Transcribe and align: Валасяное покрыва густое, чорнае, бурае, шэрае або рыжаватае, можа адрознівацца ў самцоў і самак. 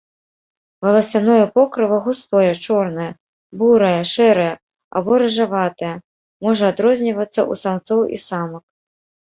Валасяное 0.85 1.45
покрыва 1.57 1.97
густое, 2.07 2.49
чорнае, 2.65 3.11
бурае, 3.61 3.93
шэрае 4.13 4.51
або 5.01 5.11
рыжаватае, 5.27 5.95
можа 6.47 6.63
адрознівацца 6.77 7.39
ў 7.51 7.65
самцоў 7.67 8.01
і 8.17 8.23
самак. 8.31 8.63